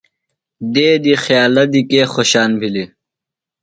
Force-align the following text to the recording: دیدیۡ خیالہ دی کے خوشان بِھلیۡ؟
دیدیۡ 0.73 1.19
خیالہ 1.25 1.63
دی 1.71 1.81
کے 1.89 2.01
خوشان 2.13 2.51
بِھلیۡ؟ 2.59 2.89